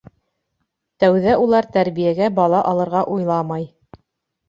[1.03, 3.73] Тәүҙә улар тәрбиәгә бала алырға уйламай.